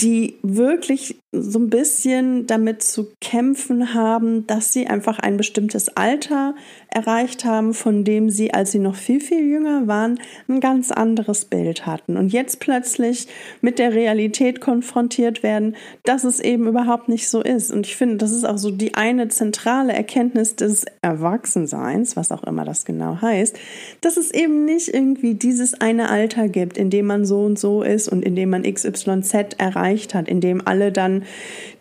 [0.00, 6.54] die wirklich so ein bisschen damit zu kämpfen haben, dass sie einfach ein bestimmtes Alter
[6.88, 11.44] erreicht haben, von dem sie, als sie noch viel, viel jünger waren, ein ganz anderes
[11.44, 12.16] Bild hatten.
[12.16, 13.28] Und jetzt plötzlich
[13.60, 17.70] mit der Realität konfrontiert werden, dass es eben überhaupt nicht so ist.
[17.70, 22.44] Und ich finde, das ist auch so die eine zentrale Erkenntnis des Erwachsenseins, was auch
[22.44, 23.58] immer das genau heißt,
[24.00, 27.82] dass es eben nicht irgendwie dieses eine Alter gibt, in dem man so und so
[27.82, 31.17] ist und in dem man XYZ erreicht hat, in dem alle dann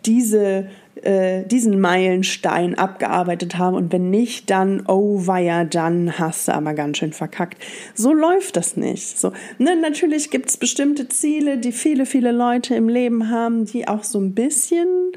[0.06, 0.68] diese
[1.02, 6.74] äh, diesen Meilenstein abgearbeitet haben und wenn nicht, dann, oh weia, dann hast du aber
[6.74, 7.62] ganz schön verkackt.
[7.94, 9.18] So läuft das nicht.
[9.18, 13.86] So, ne, natürlich gibt es bestimmte Ziele, die viele, viele Leute im Leben haben, die
[13.86, 15.12] auch so ein bisschen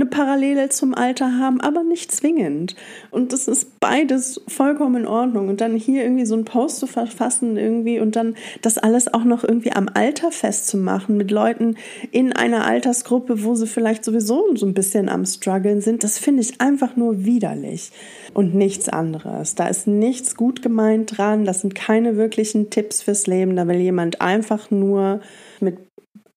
[0.00, 2.74] eine Parallele zum Alter haben, aber nicht zwingend.
[3.10, 5.48] Und das ist beides vollkommen in Ordnung.
[5.48, 9.24] Und dann hier irgendwie so einen Post zu verfassen irgendwie und dann das alles auch
[9.24, 11.76] noch irgendwie am Alter festzumachen mit Leuten
[12.10, 16.42] in einer Altersgruppe, wo sie vielleicht sowieso so ein bisschen am struggeln sind, das finde
[16.42, 17.92] ich einfach nur widerlich
[18.34, 19.54] und nichts anderes.
[19.54, 21.44] Da ist nichts gut gemeint dran.
[21.44, 23.56] Das sind keine wirklichen Tipps fürs Leben.
[23.56, 25.20] Da will jemand einfach nur
[25.60, 25.78] mit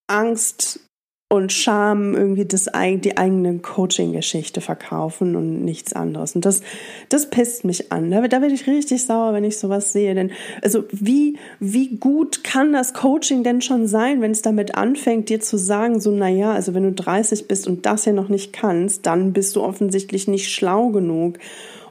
[0.08, 0.80] Angst
[1.33, 6.35] und Scham irgendwie das, die eigene Coaching-Geschichte verkaufen und nichts anderes.
[6.35, 6.61] Und das,
[7.09, 8.11] das pisst mich an.
[8.11, 10.13] Da, da werde ich richtig sauer, wenn ich sowas sehe.
[10.13, 15.29] Denn, also, wie, wie gut kann das Coaching denn schon sein, wenn es damit anfängt,
[15.29, 18.53] dir zu sagen, so, naja, also wenn du 30 bist und das ja noch nicht
[18.53, 21.39] kannst, dann bist du offensichtlich nicht schlau genug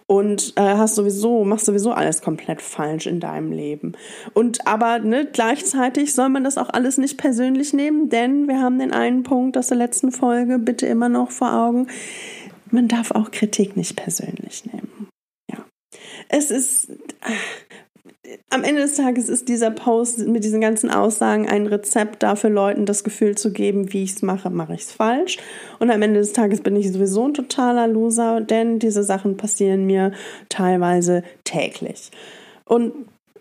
[0.06, 3.92] und äh, hast sowieso, machst sowieso alles komplett falsch in deinem Leben.
[4.34, 8.78] Und aber ne, gleichzeitig soll man das auch alles nicht persönlich nehmen, denn wir haben
[8.78, 11.88] den einen Punkt aus der letzten Folge bitte immer noch vor Augen.
[12.70, 15.08] Man darf auch Kritik nicht persönlich nehmen.
[15.50, 15.58] Ja.
[16.28, 16.90] Es ist.
[18.50, 22.86] Am Ende des Tages ist dieser Post mit diesen ganzen Aussagen ein Rezept dafür, Leuten
[22.86, 25.38] das Gefühl zu geben, wie ich es mache, mache ich es falsch.
[25.80, 29.86] Und am Ende des Tages bin ich sowieso ein totaler Loser, denn diese Sachen passieren
[29.86, 30.12] mir
[30.48, 32.10] teilweise täglich.
[32.64, 32.92] Und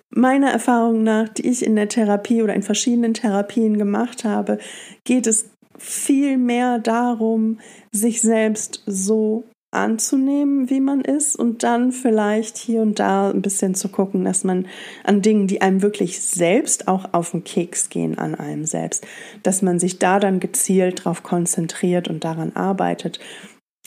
[0.09, 4.57] meiner Erfahrung nach, die ich in der Therapie oder in verschiedenen Therapien gemacht habe,
[5.03, 5.45] geht es
[5.77, 7.59] viel mehr darum,
[7.91, 13.73] sich selbst so anzunehmen, wie man ist und dann vielleicht hier und da ein bisschen
[13.73, 14.67] zu gucken, dass man
[15.05, 19.07] an Dingen, die einem wirklich selbst auch auf den Keks gehen, an einem selbst,
[19.43, 23.19] dass man sich da dann gezielt drauf konzentriert und daran arbeitet.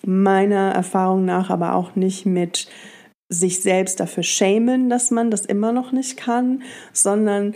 [0.06, 2.66] Meiner Erfahrung nach aber auch nicht mit
[3.28, 7.54] sich selbst dafür schämen, dass man das immer noch nicht kann, sondern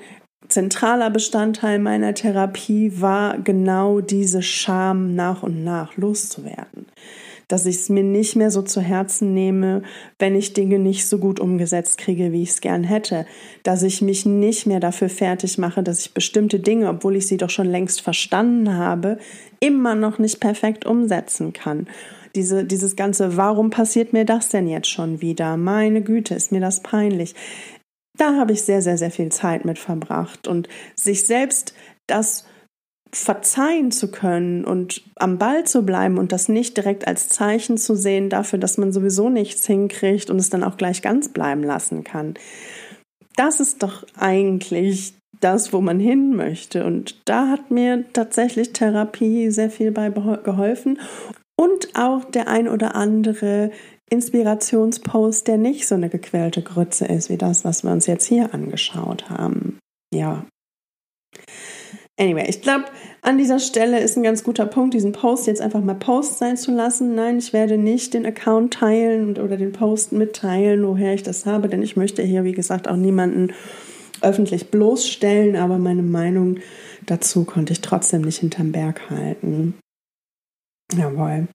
[0.48, 6.86] zentraler Bestandteil meiner Therapie war genau diese Scham nach und nach loszuwerden
[7.48, 9.82] dass ich es mir nicht mehr so zu Herzen nehme,
[10.18, 13.26] wenn ich Dinge nicht so gut umgesetzt kriege, wie ich es gern hätte,
[13.62, 17.38] dass ich mich nicht mehr dafür fertig mache, dass ich bestimmte Dinge, obwohl ich sie
[17.38, 19.18] doch schon längst verstanden habe,
[19.60, 21.88] immer noch nicht perfekt umsetzen kann.
[22.34, 25.56] Diese, dieses ganze, warum passiert mir das denn jetzt schon wieder?
[25.56, 27.34] Meine Güte, ist mir das peinlich.
[28.16, 31.72] Da habe ich sehr, sehr, sehr viel Zeit mit verbracht und sich selbst
[32.06, 32.47] das
[33.12, 37.94] verzeihen zu können und am Ball zu bleiben und das nicht direkt als Zeichen zu
[37.94, 42.04] sehen dafür, dass man sowieso nichts hinkriegt und es dann auch gleich ganz bleiben lassen
[42.04, 42.34] kann.
[43.36, 46.84] Das ist doch eigentlich das, wo man hin möchte.
[46.84, 50.98] Und da hat mir tatsächlich Therapie sehr viel bei geholfen.
[51.56, 53.70] Und auch der ein oder andere
[54.10, 58.54] Inspirationspost, der nicht so eine gequälte Grütze ist, wie das, was wir uns jetzt hier
[58.54, 59.78] angeschaut haben.
[60.12, 60.46] Ja.
[62.18, 62.86] Anyway, ich glaube,
[63.22, 66.56] an dieser Stelle ist ein ganz guter Punkt, diesen Post jetzt einfach mal Post sein
[66.56, 67.14] zu lassen.
[67.14, 71.68] Nein, ich werde nicht den Account teilen oder den Post mitteilen, woher ich das habe,
[71.68, 73.52] denn ich möchte hier, wie gesagt, auch niemanden
[74.20, 76.58] öffentlich bloßstellen, aber meine Meinung
[77.06, 79.74] dazu konnte ich trotzdem nicht hinterm Berg halten.
[80.96, 81.48] Jawohl.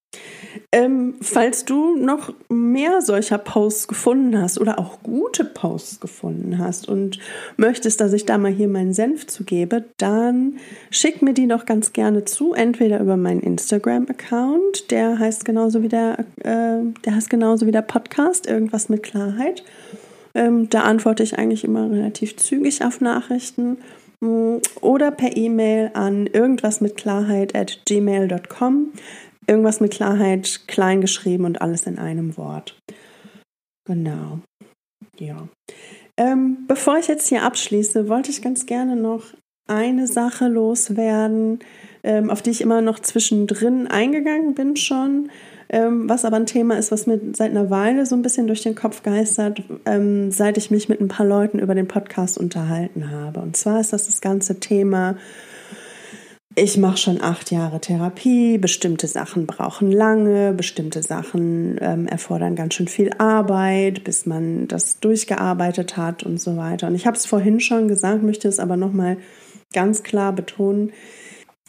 [0.71, 6.87] Ähm, falls du noch mehr solcher Posts gefunden hast oder auch gute Posts gefunden hast
[6.87, 7.17] und
[7.57, 10.57] möchtest, dass ich da mal hier meinen Senf zu gebe, dann
[10.91, 15.89] schick mir die doch ganz gerne zu, entweder über meinen Instagram-Account, der heißt genauso wie
[15.89, 19.63] der, äh, der heißt genauso wie der Podcast, irgendwas mit Klarheit.
[20.35, 23.77] Ähm, da antworte ich eigentlich immer relativ zügig auf Nachrichten
[24.81, 28.93] oder per E-Mail an irgendwas mit Klarheit at gmail.com.
[29.47, 32.77] Irgendwas mit Klarheit klein geschrieben und alles in einem Wort.
[33.85, 34.39] Genau.
[35.19, 35.47] Ja.
[36.17, 39.25] Ähm, bevor ich jetzt hier abschließe, wollte ich ganz gerne noch
[39.67, 41.59] eine Sache loswerden,
[42.03, 45.29] ähm, auf die ich immer noch zwischendrin eingegangen bin schon,
[45.73, 48.61] ähm, was aber ein Thema ist, was mir seit einer Weile so ein bisschen durch
[48.61, 53.11] den Kopf geistert, ähm, seit ich mich mit ein paar Leuten über den Podcast unterhalten
[53.11, 53.41] habe.
[53.41, 55.15] Und zwar ist das das ganze Thema
[56.55, 62.75] ich mache schon acht Jahre Therapie, bestimmte Sachen brauchen lange, bestimmte Sachen ähm, erfordern ganz
[62.75, 66.87] schön viel Arbeit, bis man das durchgearbeitet hat und so weiter.
[66.87, 69.17] Und ich habe es vorhin schon gesagt, möchte es aber nochmal
[69.73, 70.91] ganz klar betonen,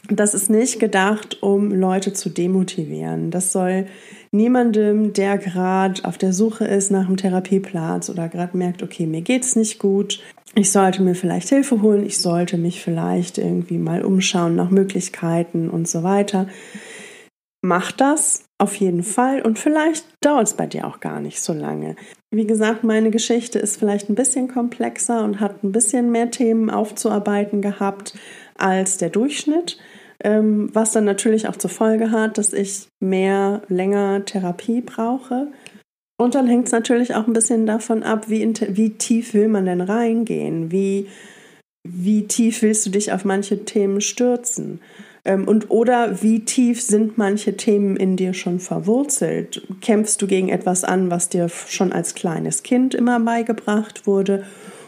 [0.08, 3.30] das ist nicht gedacht, um Leute zu demotivieren.
[3.30, 3.86] Das soll
[4.32, 9.22] niemandem, der gerade auf der Suche ist nach einem Therapieplatz oder gerade merkt, okay, mir
[9.22, 10.20] geht es nicht gut,
[10.54, 15.70] ich sollte mir vielleicht Hilfe holen, ich sollte mich vielleicht irgendwie mal umschauen nach Möglichkeiten
[15.70, 16.48] und so weiter.
[17.62, 21.54] Mach das auf jeden Fall und vielleicht dauert es bei dir auch gar nicht so
[21.54, 21.96] lange.
[22.30, 26.68] Wie gesagt, meine Geschichte ist vielleicht ein bisschen komplexer und hat ein bisschen mehr Themen
[26.68, 28.14] aufzuarbeiten gehabt
[28.56, 29.78] als der Durchschnitt,
[30.22, 35.48] ähm, was dann natürlich auch zur Folge hat, dass ich mehr, länger Therapie brauche.
[36.16, 39.66] Und dann hängt es natürlich auch ein bisschen davon ab, wie, wie tief will man
[39.66, 40.70] denn reingehen?
[40.70, 41.08] Wie,
[41.82, 44.80] wie tief willst du dich auf manche Themen stürzen?
[45.24, 49.66] Ähm, und oder wie tief sind manche Themen in dir schon verwurzelt?
[49.80, 54.44] Kämpfst du gegen etwas an, was dir schon als kleines Kind immer beigebracht wurde?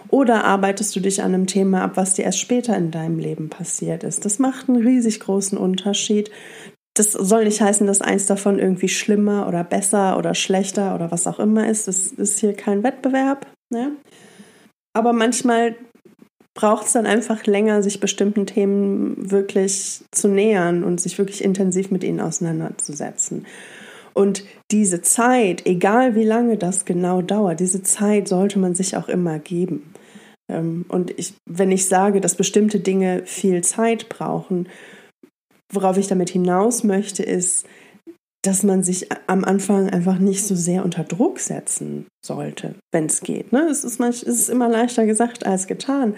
[0.09, 3.49] Oder arbeitest du dich an einem Thema ab, was dir erst später in deinem Leben
[3.49, 4.25] passiert ist?
[4.25, 6.31] Das macht einen riesig großen Unterschied
[6.99, 11.27] das soll nicht heißen, dass eins davon irgendwie schlimmer oder besser oder schlechter oder was
[11.27, 11.89] auch immer ist.
[11.89, 13.47] Das ist hier kein Wettbewerb.
[13.71, 13.93] Ne?
[14.95, 15.77] Aber manchmal
[16.55, 21.91] braucht es dann einfach länger, sich bestimmten Themen wirklich zu nähern und sich wirklich intensiv
[21.91, 23.47] mit ihnen auseinanderzusetzen.
[24.15, 29.11] Und diese Zeit, egal wie lange das genau dauert, diese Zeit sollte man sich auch
[29.11, 29.93] immer geben.
[30.51, 34.69] Ähm, und ich, wenn ich sage, dass bestimmte Dinge viel Zeit brauchen,
[35.73, 37.67] Worauf ich damit hinaus möchte, ist,
[38.45, 43.21] dass man sich am Anfang einfach nicht so sehr unter Druck setzen sollte, wenn es
[43.21, 43.53] geht.
[43.53, 43.67] Ne?
[43.69, 46.15] Es, ist manch, es ist immer leichter gesagt als getan.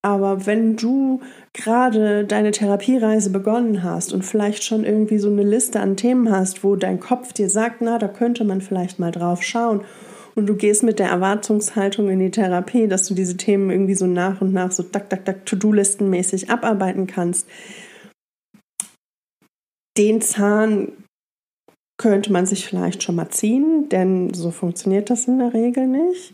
[0.00, 1.20] Aber wenn du
[1.52, 6.64] gerade deine Therapiereise begonnen hast und vielleicht schon irgendwie so eine Liste an Themen hast,
[6.64, 9.82] wo dein Kopf dir sagt, na, da könnte man vielleicht mal drauf schauen
[10.38, 14.06] und du gehst mit der Erwartungshaltung in die Therapie, dass du diese Themen irgendwie so
[14.06, 17.48] nach und nach so tak, tak, tak, To-Do-Listen-mäßig abarbeiten kannst,
[19.98, 20.92] den Zahn
[22.00, 26.32] könnte man sich vielleicht schon mal ziehen, denn so funktioniert das in der Regel nicht.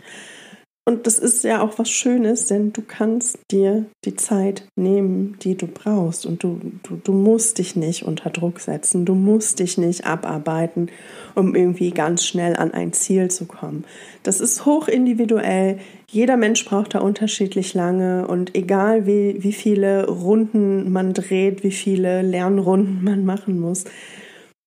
[0.87, 5.57] Und das ist ja auch was Schönes, denn du kannst dir die Zeit nehmen, die
[5.57, 6.27] du brauchst.
[6.27, 9.07] Und du, du, du musst dich nicht unter Druck setzen.
[9.07, 10.91] Du musst dich nicht abarbeiten,
[11.35, 13.85] um irgendwie ganz schnell an ein Ziel zu kommen.
[14.25, 15.79] Das ist hoch individuell.
[16.11, 18.29] Jeder Mensch braucht da unterschiedlich lange.
[18.29, 23.85] Und egal wie, wie viele Runden man dreht, wie viele Lernrunden man machen muss,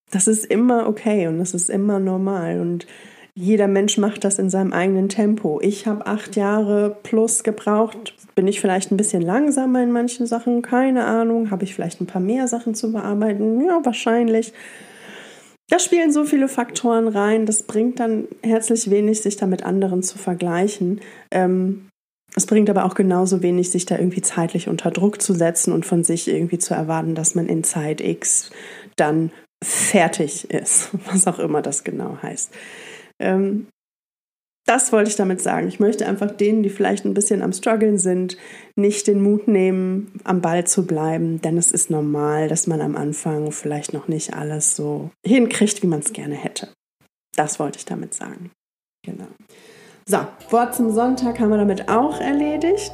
[0.09, 2.59] das ist immer okay und das ist immer normal.
[2.59, 2.87] Und
[3.39, 5.59] jeder Mensch macht das in seinem eigenen Tempo.
[5.61, 8.15] Ich habe acht Jahre plus gebraucht.
[8.33, 10.63] Bin ich vielleicht ein bisschen langsamer in manchen Sachen?
[10.63, 11.51] Keine Ahnung.
[11.51, 13.63] Habe ich vielleicht ein paar mehr Sachen zu bearbeiten?
[13.63, 14.53] Ja, wahrscheinlich.
[15.69, 17.45] Da spielen so viele Faktoren rein.
[17.45, 21.01] Das bringt dann herzlich wenig, sich da mit anderen zu vergleichen.
[21.29, 21.89] Ähm,
[22.35, 25.85] es bringt aber auch genauso wenig, sich da irgendwie zeitlich unter Druck zu setzen und
[25.85, 28.49] von sich irgendwie zu erwarten, dass man in Zeit X
[28.95, 29.29] dann
[29.63, 32.51] fertig ist, was auch immer das genau heißt.
[33.19, 33.67] Ähm,
[34.67, 35.69] das wollte ich damit sagen.
[35.69, 38.37] Ich möchte einfach denen, die vielleicht ein bisschen am Struggeln sind,
[38.75, 42.97] nicht den Mut nehmen, am Ball zu bleiben, denn es ist normal, dass man am
[42.97, 46.67] Anfang vielleicht noch nicht alles so hinkriegt, wie man es gerne hätte.
[47.37, 48.51] Das wollte ich damit sagen.
[49.05, 49.27] Genau.
[50.05, 52.91] So, Wort zum Sonntag haben wir damit auch erledigt.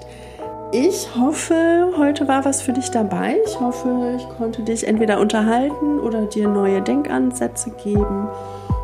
[0.71, 3.38] Ich hoffe, heute war was für dich dabei.
[3.45, 8.28] Ich hoffe, ich konnte dich entweder unterhalten oder dir neue Denkansätze geben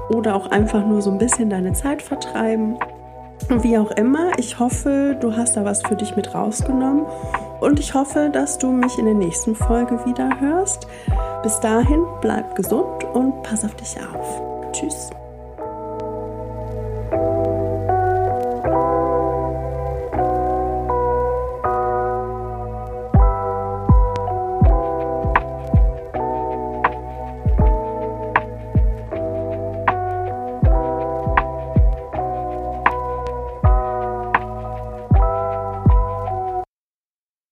[0.10, 2.78] oder auch einfach nur so ein bisschen deine Zeit vertreiben.
[3.62, 7.06] Wie auch immer, ich hoffe, du hast da was für dich mit rausgenommen
[7.62, 10.88] und ich hoffe, dass du mich in der nächsten Folge wieder hörst.
[11.42, 14.42] Bis dahin, bleib gesund und pass auf dich auf.
[14.74, 15.10] Tschüss.